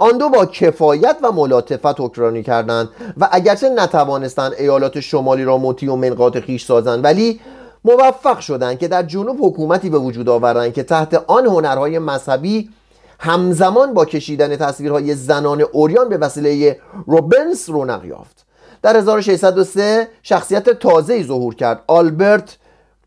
[0.00, 5.92] آن دو با کفایت و ملاطفت حکمرانی کردند و اگرچه نتوانستند ایالات شمالی را مطیع
[5.92, 7.40] و منقاط خیش سازند ولی
[7.84, 12.70] موفق شدند که در جنوب حکومتی به وجود آورند که تحت آن هنرهای مذهبی
[13.18, 18.46] همزمان با کشیدن تصویرهای زنان اوریان به وسیله روبنس رونق یافت.
[18.82, 21.82] در 1603 شخصیت تازه‌ای ظهور کرد.
[21.86, 22.56] آلبرت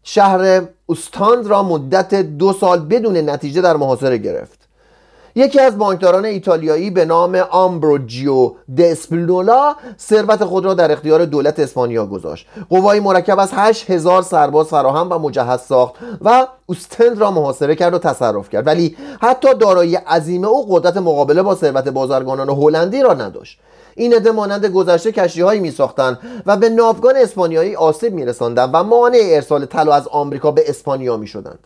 [0.04, 4.63] شهر اوستاند را مدت دو سال بدون نتیجه در محاصره گرفت.
[5.36, 12.06] یکی از بانکداران ایتالیایی به نام آمبروجیو دسپلولا ثروت خود را در اختیار دولت اسپانیا
[12.06, 12.48] گذاشت.
[12.70, 18.00] قوای مرکب از 8000 سرباز فراهم و مجهز ساخت و اوستند را محاصره کرد و
[18.00, 18.68] تصرف کرد.
[18.68, 23.60] ولی حتی دارایی عظیم او قدرت مقابله با ثروت بازرگانان هلندی را نداشت.
[23.96, 29.20] این عده مانند گذشته کشتیهایی می ساختند و به ناوگان اسپانیایی آسیب می و مانع
[29.24, 31.60] ارسال طلا از آمریکا به اسپانیا می شدند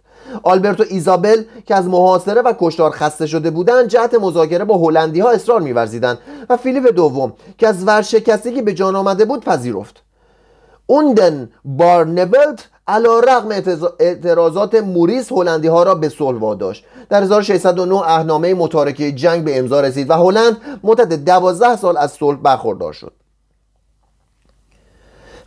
[0.44, 5.20] آلبرت و ایزابل که از محاصره و کشتار خسته شده بودند جهت مذاکره با هلندی
[5.20, 6.18] ها اصرار میورزیدند
[6.50, 10.04] و فیلیپ دوم که از ورشکستگی به جان آمده بود پذیرفت.
[10.86, 13.50] اوندن بارنولت علا رغم
[14.00, 16.86] اعتراضات موریس هلندی ها را به صلح واداشت.
[17.10, 22.38] در 1609 اهنامه متارکه جنگ به امضا رسید و هلند مدت 12 سال از صلح
[22.38, 23.12] برخوردار شد.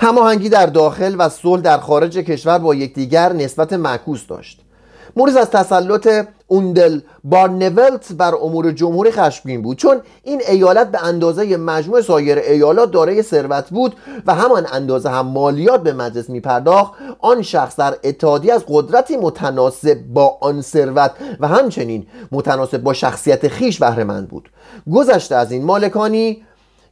[0.03, 4.61] هماهنگی در داخل و صلح در خارج کشور با یکدیگر نسبت معکوس داشت.
[5.17, 11.57] موریس از تسلط اوندل بارنولت بر امور جمهوری خشمگین بود چون این ایالت به اندازه
[11.57, 13.95] مجموع سایر ایالات دارای ثروت بود
[14.27, 19.17] و همان اندازه هم مالیات به مجلس می پرداخت آن شخص در اتحادی از قدرتی
[19.17, 21.11] متناسب با آن ثروت
[21.41, 24.51] و همچنین متناسب با شخصیت خیش بهره بود.
[24.93, 26.43] گذشته از این مالکانی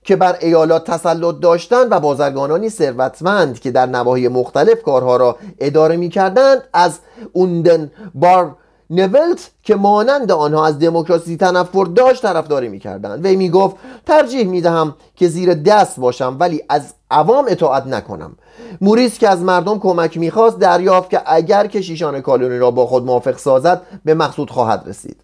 [0.09, 5.97] که بر ایالات تسلط داشتند و بازرگانانی ثروتمند که در نواحی مختلف کارها را اداره
[5.97, 6.99] می کردند از
[7.33, 8.57] اوندن بار
[8.91, 13.25] نولت که مانند آنها از دموکراسی تنفر داشت طرفداری می‌کردند.
[13.25, 18.37] وی می‌گفت ترجیح می‌دهم که زیر دست باشم ولی از عوام اطاعت نکنم.
[18.81, 23.39] موریس که از مردم کمک می‌خواست دریافت که اگر کشیشان کالونی را با خود موافق
[23.39, 25.21] سازد به مقصود خواهد رسید.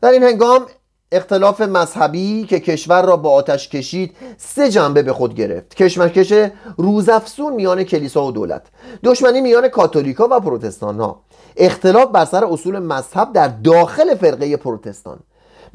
[0.00, 0.66] در این هنگام
[1.12, 5.74] اختلاف مذهبی که کشور را با آتش کشید سه جنبه به خود گرفت.
[5.74, 8.62] کشمکش روزافزون میان کلیسا و دولت
[9.04, 11.20] دشمنی میان کاتولیکا و پروتستان ها
[11.56, 15.18] اختلاف بر سر اصول مذهب در داخل فرقه پروتستان.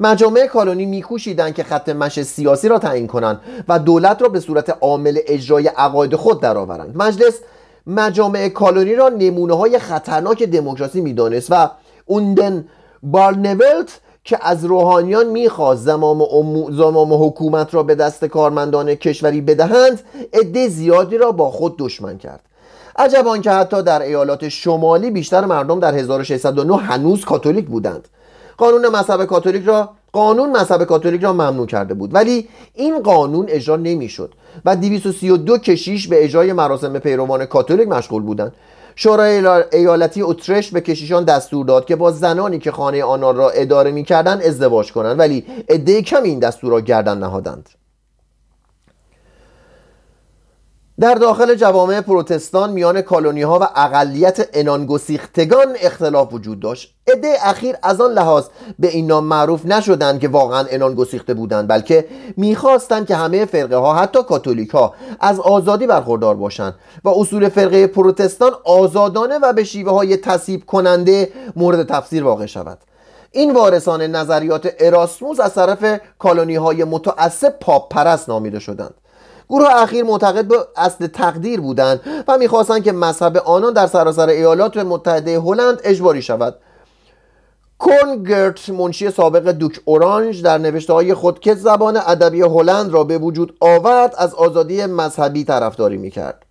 [0.00, 4.78] مجامع کالونی میکوشیدند که خط مش سیاسی را تعیین کنند و دولت را به صورت
[4.80, 6.96] عامل اجرای عقاید خود درآورند.
[6.96, 7.40] مجلس
[7.86, 11.70] مجامع کالونی را نمونه های خطرناک دموکراسی می‌دانست و
[12.06, 12.68] اوندن
[13.02, 16.26] بارنولت که از روحانیان می‌خواست زمام,
[16.72, 20.00] زمام حکومت را به دست کارمندان کشوری بدهند
[20.32, 22.40] عده زیادی را با خود دشمن کرد.
[22.96, 28.08] عجب آنکه حتی در ایالات شمالی بیشتر مردم در 1609 هنوز کاتولیک بودند.
[28.56, 32.14] قانون مذهب کاتولیک را قانون مذهب کاتولیک را ممنوع کرده بود.
[32.14, 34.34] ولی این قانون اجرا نمی‌شد
[34.64, 38.52] و 232 کشیش به اجرای مراسم پیروان کاتولیک مشغول بودند.
[38.96, 43.90] شورای ایالتی اترش به کشیشان دستور داد که با زنانی که خانه آنان را اداره
[43.90, 47.68] می‌کردند ازدواج کنند ولی عده کمی این دستور را گردن نهادند.
[51.00, 56.94] در داخل جوامع پروتستان میان کالونی ها و اقلیت انانگسیختگان اختلاف وجود داشت.
[57.12, 58.44] عده اخیر از آن لحاظ
[58.78, 63.94] به این نام معروف نشدند که واقعا انانگسیخته بودند بلکه می‌خواستند که همه فرقه ها
[63.94, 69.92] حتی کاتولیک ها از آزادی برخوردار باشند و اصول فرقه پروتستان آزادانه و به شیوه
[69.92, 72.78] های تصیب کننده مورد تفسیر واقع شود.
[73.30, 78.94] این وارثان نظریات اراسموس از طرف کالونی های متعصب پاپ پرست نامیده شدند.
[79.48, 84.76] گروه اخیر معتقد به اصل تقدیر بودند و می‌خواستند که مذهب آنان در سراسر ایالات
[84.76, 86.56] متحده هلند اجباری شود.
[87.78, 93.18] کورنگرت منشی سابق دوک اورانج در نوشته های خود که زبان ادبی هلند را به
[93.18, 96.42] وجود آورد از آزادی مذهبی طرفداری می‌کرد.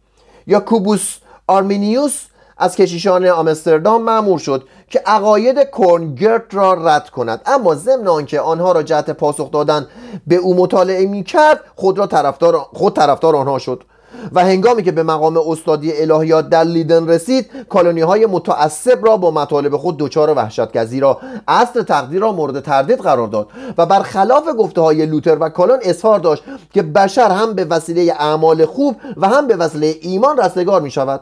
[0.47, 2.25] یا کوبوس آرمینیوس
[2.57, 7.41] از کشیشان آمستردام معمور شد که عقاید کورنگرت را رد کند.
[7.45, 9.87] اما ضمن آنکه آنها را جهت پاسخ دادن
[10.27, 13.83] به او مطالعه می کرد خود را طرفدار خود طرفدار آنها شد
[14.31, 19.31] و هنگامی که به مقام استادی الهیات در لیدن رسید کالونی های متعصب را با
[19.31, 24.43] مطالب خود دچار وحشت کرد زیرا اصل تقدیر را مورد تردید قرار داد و برخلاف
[24.57, 29.27] گفته های لوتر و کالون اظهار داشت که بشر هم به وسیله اعمال خوب و
[29.27, 31.21] هم به وسیله ایمان رستگار می شود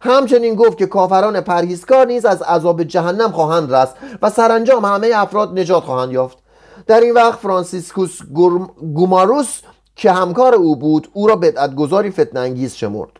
[0.00, 5.58] همچنین گفت که کافران پرهیزکار نیز از عذاب جهنم خواهند رست و سرانجام همه افراد
[5.58, 6.38] نجات خواهند یافت.
[6.86, 8.18] در این وقت فرانسیسکوس
[8.94, 9.60] گوماروس
[9.96, 13.10] که همکار او بود او را بدعتگذاری فتنانگیز شمرد.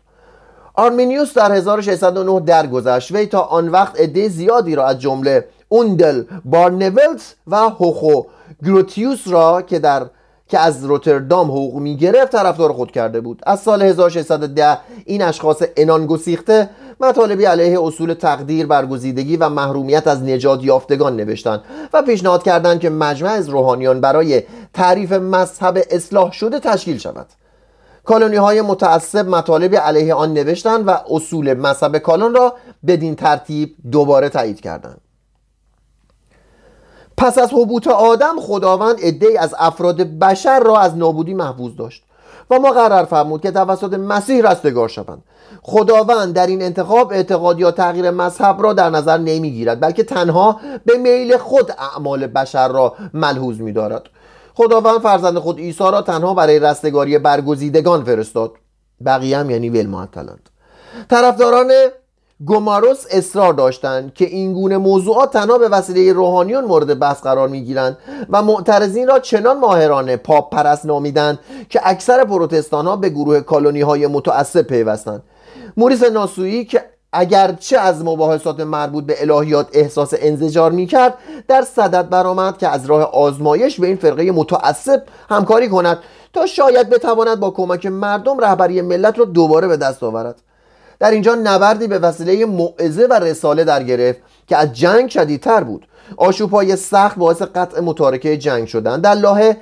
[0.73, 3.11] آرمینیوس در 1609 درگذشت.
[3.11, 8.21] وی تا آن وقت عده زیادی را از جمله اوندل بارنولت و هوخو
[8.63, 10.05] گروتیوس را که در
[10.49, 13.41] که از روتردام حقوق می گرفت طرفدار خود کرده بود.
[13.45, 20.23] از سال 1610 این اشخاص انان گسیخته مطالبی علیه اصول تقدیر برگزیدگی و محرومیت از
[20.23, 21.61] نجات یافتگان نوشتند
[21.93, 27.27] و پیشنهاد کردند که مجمع از روحانیان برای تعریف مذهب اصلاح شده تشکیل شود.
[28.05, 32.53] کالونی های متعصب مطالبی علیه آن نوشتند و اصول مذهب کالون را
[32.87, 35.01] بدین ترتیب دوباره تایید کردند.
[37.19, 42.03] پس از حبوط آدم خداوند عدهای از افراد بشر را از نابودی محفوظ داشت
[42.49, 45.23] و مقرر فرمود که توسط مسیح رستگار شوند.
[45.61, 50.97] خداوند در این انتخاب اعتقاد یا تغییر مذهب را در نظر نمی‌گیرد بلکه تنها به
[50.97, 54.03] میل خود اعمال بشر را ملحوظ میدارد.
[54.53, 58.51] خداوند فرزند خود عیسی را تنها برای رستگاری برگزیدگان فرستاد.
[59.05, 60.49] بقیه هم یعنی ول معطلند.
[61.09, 61.71] طرفداران
[62.45, 67.97] گوماروس اصرار داشتند که این گونه موضوعات تنها به وسیله روحانیون مورد بحث قرار می‌گیرند
[68.29, 73.81] و معترضین را چنان ماهرانه پاپ پرست نامیدند که اکثر پروتستان ها به گروه کالونی
[73.81, 75.23] های متعصب پیوستند.
[75.77, 81.13] موریس ناسویی که اگرچه از مباحثات مربوط به الهیات احساس انزجار می‌کرد
[81.47, 85.97] در صدد برآمد که از راه آزمایش به این فرقه متعصب همکاری کند
[86.33, 90.41] تا شاید بتواند با کمک مردم رهبری ملت را دوباره به دست آورد.
[90.99, 95.87] در اینجا نبردی به وسیله موعظه و رساله در گرفت که از جنگ شدیدتر بود.
[96.17, 99.01] آشوبهای سخت باعث قطع متارکه جنگ شدند.
[99.01, 99.57] در لاهه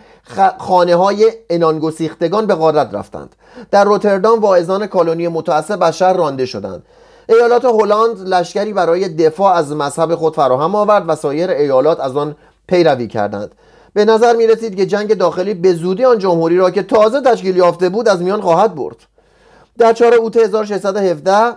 [0.57, 3.35] خانه های انانگسیختگان به غارت رفتند.
[3.71, 6.83] در روتردام واعظان کالونی متعصب بشر رانده شدند.
[7.29, 12.35] ایالات هلند لشکری برای دفاع از مذهب خود فراهم آورد و سایر ایالات از آن
[12.67, 13.51] پیروی کردند.
[13.93, 17.57] به نظر می رسید که جنگ داخلی به زودی آن جمهوری را که تازه تشکیل
[17.57, 18.95] یافته بود از میان خواهد برد.
[19.77, 21.55] در 4 اوت 1617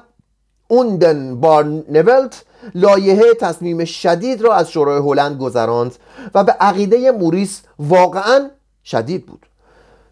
[0.69, 5.95] اوندن بارنولت لایحه تصمیم شدید را از شورای هلند گذراند
[6.35, 8.51] و به عقیده موریس واقعا
[8.85, 9.47] شدید بود.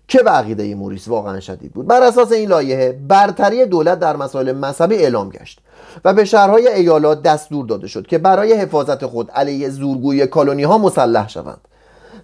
[0.09, 4.53] که به عقیده موریس واقعا شدید بود؟ بر اساس این لایحه برتری دولت در مسائل
[4.53, 5.61] مذهبی اعلام گشت
[6.05, 10.79] و به شهرهای ایالات دستور داده شد که برای حفاظت خود علیه زورگوی کالونی ها
[10.79, 11.61] مسلح شوند.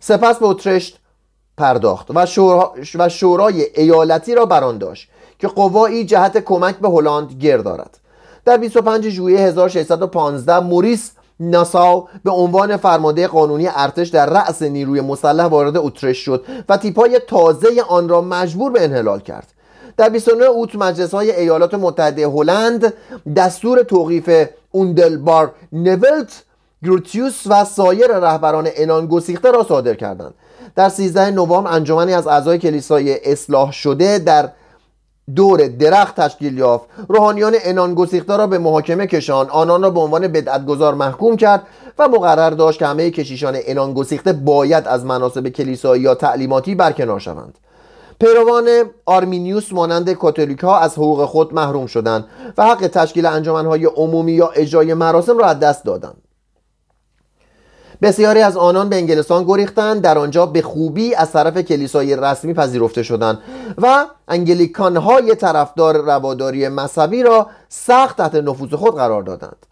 [0.01, 0.99] سپس به اترشت
[1.57, 2.27] پرداخت و,
[2.95, 5.09] و شورای ایالتی را بران داشت
[5.45, 7.99] که قوایی جهت کمک به هلند گیر دارد.
[8.45, 15.45] در 25 ژوئیه 1615 موریس ناساو به عنوان فرمانده قانونی ارتش در رأس نیروی مسلح
[15.45, 19.53] وارد اترش شد و تیپای تازه آن را مجبور به انحلال کرد.
[19.97, 22.93] در 29 اوت مجلس های ایالات متحده هلند
[23.37, 26.43] دستور توقیف اوندلبار نولت
[26.85, 30.35] گروتیوس و سایر رهبران انان گسیخته را صادر کردند.
[30.77, 34.51] در 13 نوامبر انجمنی از اعضای کلیسای اصلاح شده در
[35.37, 36.85] دور درخت تشکیل یافت.
[37.09, 37.97] روحانیان انان
[38.29, 39.51] را به محاکمه کشان.
[39.51, 41.63] آنان را به عنوان بدعتگذار محکوم کرد
[41.99, 47.21] و مقرر داشت که همه کشیشان انان گسیخته باید از مناسب کلیسایی یا تعلیماتی برکنار
[47.21, 47.59] شوند.
[48.21, 48.69] پیروان
[49.07, 52.25] آرمینیوس مانند کاتولیک ها از حقوق خود محروم شدند
[52.59, 56.24] و حق تشکیل انجمنهای عمومی یا اجرای مراسم را از دست دادند.
[58.03, 63.03] بسیاری از آنان به انگلستان گریختند در آنجا به خوبی از طرف کلیسای رسمی پذیرفته
[63.03, 63.39] شدند
[63.79, 69.67] و انگلیکان های طرفدار رواداری مذهبی را سخت تحت نفوذ خود قرار دادند.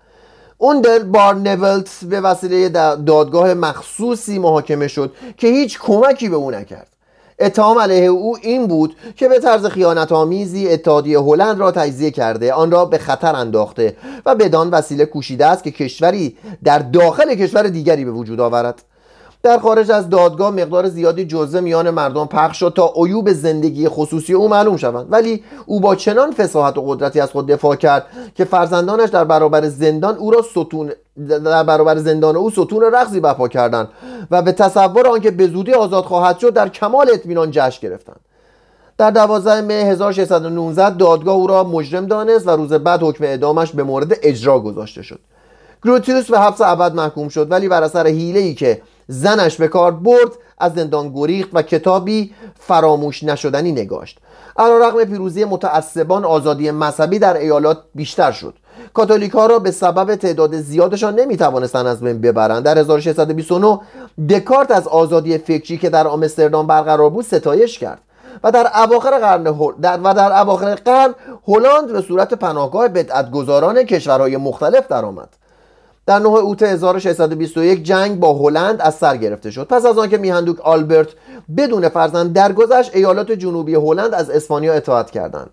[0.59, 2.69] اون دل بار نولت به وسیله
[3.07, 6.91] دادگاه مخصوصی محاکمه شد که هیچ کمکی به او نکرد.
[7.38, 12.53] اتهام علیه او این بود که به طرز خیانت آمیزی اتحادیه هلند را تجزیه کرده
[12.53, 17.62] آن را به خطر انداخته و بدان وسیله کوشیده است که کشوری در داخل کشور
[17.62, 18.83] دیگری به وجود آورد.
[19.42, 24.35] در خارج از دادگاه مقدار زیادی جزه میان مردم پخش شد تا عیوب زندگی خصوصی
[24.35, 25.07] او معلوم شوند.
[25.11, 29.68] ولی او با چنان فساحت و قدرتی از خود دفاع کرد که فرزندانش در برابر
[29.68, 30.93] زندان او را ستون
[31.28, 33.88] در برابر زندان او ستون رقصی برپا کردند
[34.30, 38.20] و به تصور آنکه به زودی آزاد خواهد شد در کمال اطمینان جشن گرفتند.
[38.99, 43.82] در 12 مه 1619 دادگاه او را مجرم دانست و روز بعد حکم اعدامش به
[43.82, 45.18] مورد اجرا گذاشته شد.
[45.84, 50.32] گروتیوس به حبس ابد محکوم شد ولی بر اثر ای که زنش به کار برد
[50.59, 54.18] از زندان گریخت و کتابی فراموش نشدنی نگاشت.
[54.59, 58.55] رقم پیروزی متعصبان آزادی مذهبی در ایالات بیشتر شد.
[58.94, 62.62] کاتولیک ها را به سبب تعداد زیادشان نمی توانستند از بین ببرند.
[62.62, 63.78] در 1629
[64.28, 68.00] دکارت از آزادی فکری که در آمستردام برقرار بود ستایش کرد.
[68.44, 69.42] و در اواخر قرن
[69.80, 71.14] در و در اواخر قرن
[71.48, 75.28] هلند به صورت پناهگاه بدعتگذاران کشورهای مختلف درآمد.
[76.07, 79.66] در 9 اوت 1621 جنگ با هلند از سر گرفته شد.
[79.66, 81.09] پس از آنکه میهندوک آلبرت
[81.57, 85.50] بدون فرزند درگذشت ایالات جنوبی هلند از اسپانیا اطاعت کردند.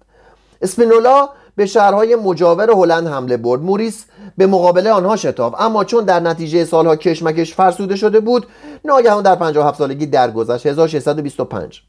[0.61, 3.61] اسپینولا به شهرهای مجاور هلند حمله برد.
[3.61, 4.05] موریس
[4.37, 8.47] به مقابله آنها شتاف اما چون در نتیجه سالها کشمکش فرسوده شده بود
[8.85, 10.65] ناگهان در 57 سالگی درگذشت.
[10.65, 11.81] 1625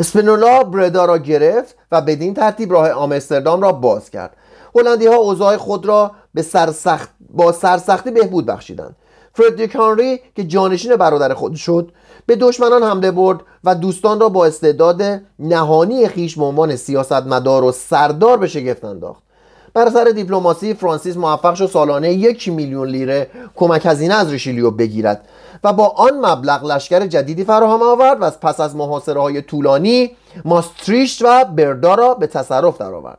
[0.00, 4.36] اسپینولا بردا را گرفت و بدین ترتیب راه آمستردام را باز کرد.
[4.76, 8.96] هلندی ها اوضاع خود را به سرسخت با سرسختی بهبود بخشیدند
[9.34, 11.92] فردریک هانری که جانشین برادر خود شد
[12.26, 15.02] به دشمنان حمله برد و دوستان را با استعداد
[15.38, 19.22] نهانی خیش به عنوان سیاستمدار و سردار به شگفت انداخت.
[19.74, 25.28] بر اثر دیپلماسی فرانسیس موفق شد سالانه یک میلیون لیره کمک هزینه از ریشیلیو بگیرد
[25.64, 31.22] و با آن مبلغ لشکر جدیدی فراهم آورد و پس از محاصره های طولانی ماستریشت
[31.22, 33.18] و بردا را به تصرف درآورد.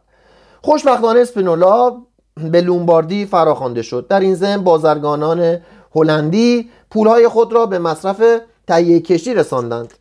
[0.61, 1.97] خوشبختانه اسپینولا
[2.37, 4.07] به لومباردی فراخوانده شد.
[4.07, 5.57] در این زمین بازرگانان
[5.95, 8.21] هلندی پولهای خود را به مصرف
[8.67, 9.93] تهیه کشتی رساندند.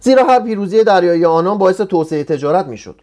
[0.00, 3.00] زیرا هر پیروزی دریایی آنان باعث توسعه تجارت می‌شد.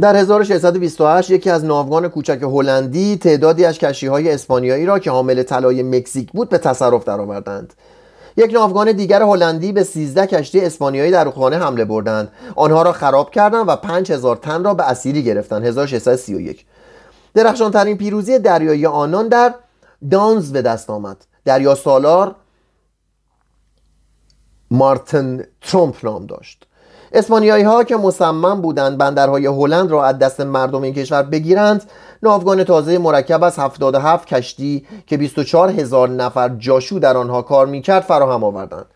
[0.00, 5.82] در 1628 یکی از ناوگان کوچک هلندی تعدادی از کشتیهای اسپانیایی را که حامل طلای
[5.82, 7.74] مکزیک بود به تصرف درآوردند.
[8.36, 12.32] یک ناوگان دیگر هلندی به 13 کشتی اسپانیایی در رودخانه حمله بردند.
[12.56, 15.64] آنها را خراب کردند و 5000 تن را به اسیری گرفتند.
[15.64, 16.66] 1631
[17.34, 19.54] درخشانترین پیروزی دریایی آنان در
[20.10, 21.16] دانز به دست آمد.
[21.44, 22.34] دریا سالار
[24.70, 26.66] مارتن ترومپ نام داشت.
[27.16, 31.82] اسپانیایی ها که مصمم بودند بندرهای هلند را از دست مردم این کشور بگیرند
[32.22, 38.02] ناوگان تازه مرکب از 77 کشتی که 24 هزار نفر جاشو در آنها کار می‌کرد
[38.02, 38.86] فراهم آوردند.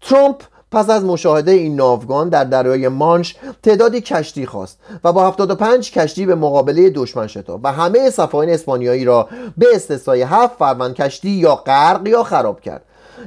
[0.00, 0.36] ترامپ
[0.72, 6.26] پس از مشاهده این ناوگان در دریای مانش تعدادی کشتی خواست و با 75 کشتی
[6.26, 11.54] به مقابله دشمن شتاب و همه صفاین اسپانیایی را به استثنای هفت فروند کشتی یا
[11.54, 12.82] غرق یا خراب کرد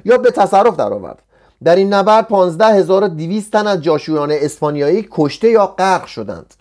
[0.06, 1.22] یا به تصرف درآورد.
[1.66, 6.54] در این نبرد 15200 تن از جاشویان اسپانیایی کشته یا غرق شدند.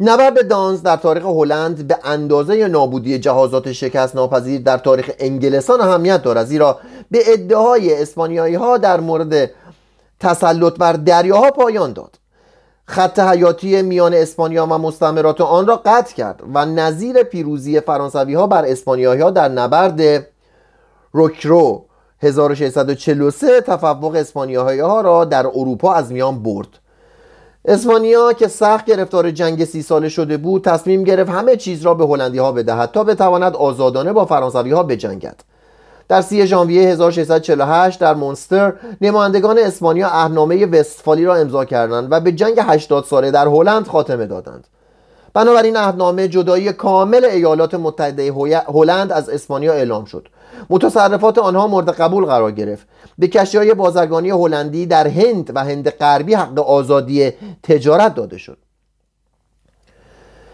[0.00, 6.22] نبرد دانز در تاریخ هلند به اندازه نابودی جهازات شکست ناپذیر در تاریخ انگلستان اهمیت
[6.22, 6.78] دارد زیرا
[7.10, 9.50] به ادعای اسپانیایی ها در مورد
[10.20, 12.18] تسلط بر دریاها پایان داد.
[12.86, 18.46] خط حیاتی میان اسپانیا و مستعمرات آن را قطع کرد و نظیر پیروزی فرانسوی ها
[18.46, 20.26] بر اسپانیایی ها در نبرد
[21.12, 21.84] روکرو
[22.24, 26.68] 1643 تفوق اسپانیایی ها را در اروپا از میان برد.
[27.64, 32.06] اسپانیا که سخت گرفتار جنگ سی ساله شده بود تصمیم گرفت همه چیز را به
[32.06, 35.40] هلندی ها بدهد تا بتواند آزادانه با فرانسوی ها بجنگد.
[36.08, 42.32] در سی ژانویه 1648 در مونستر نمایندگان اسپانیا اهنامه وستفالی را امضا کردند و به
[42.32, 44.66] جنگ 80 ساله در هلند خاتمه دادند.
[45.34, 48.32] بنابراین عهدنامه جدایی کامل ایالات متحده
[48.68, 50.28] هلند از اسپانیا اعلام شد.
[50.70, 52.86] متصرفات آنها مورد قبول قرار گرفت.
[53.18, 57.32] به کشتی های بازرگانی هلندی در هند و هند غربی حق آزادی
[57.62, 58.58] تجارت داده شد.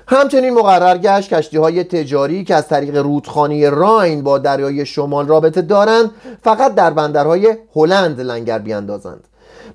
[0.09, 5.63] همچنین مقرر گشت کشتی های تجاری که از طریق رودخانه راین با دریای شمال رابطه
[5.63, 6.11] دارند
[6.43, 9.25] فقط در بندرهای هلند لنگر بیاندازند.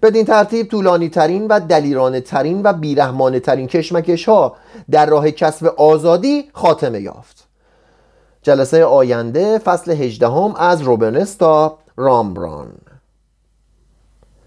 [0.01, 4.55] بدین ترتیب طولانی ترین و دلیرانه ترین و بیرحمانه ترین کشمکش ها
[4.91, 7.34] در راه کسب آزادی خاتمه یافت.
[8.45, 12.67] جلسه آینده فصل 18 از روبنستا رامبران.